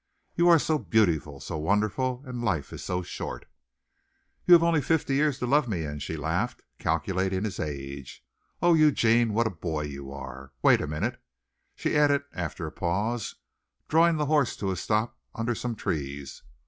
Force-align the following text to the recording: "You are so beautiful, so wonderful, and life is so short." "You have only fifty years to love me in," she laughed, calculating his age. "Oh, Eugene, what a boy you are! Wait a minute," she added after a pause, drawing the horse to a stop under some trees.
"You 0.35 0.49
are 0.49 0.57
so 0.57 0.79
beautiful, 0.79 1.39
so 1.39 1.59
wonderful, 1.59 2.23
and 2.25 2.43
life 2.43 2.73
is 2.73 2.83
so 2.83 3.03
short." 3.03 3.45
"You 4.47 4.55
have 4.55 4.63
only 4.63 4.81
fifty 4.81 5.13
years 5.13 5.37
to 5.37 5.45
love 5.45 5.67
me 5.67 5.83
in," 5.85 5.99
she 5.99 6.17
laughed, 6.17 6.63
calculating 6.79 7.43
his 7.43 7.59
age. 7.59 8.25
"Oh, 8.63 8.73
Eugene, 8.73 9.31
what 9.35 9.45
a 9.45 9.51
boy 9.51 9.83
you 9.83 10.11
are! 10.11 10.53
Wait 10.63 10.81
a 10.81 10.87
minute," 10.87 11.21
she 11.75 11.95
added 11.95 12.23
after 12.33 12.65
a 12.65 12.71
pause, 12.71 13.35
drawing 13.89 14.15
the 14.17 14.25
horse 14.25 14.55
to 14.55 14.71
a 14.71 14.75
stop 14.75 15.19
under 15.35 15.53
some 15.53 15.75
trees. 15.75 16.41